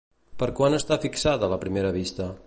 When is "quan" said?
0.59-0.77